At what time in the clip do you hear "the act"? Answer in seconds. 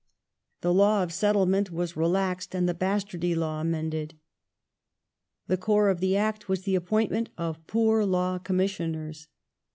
5.99-6.49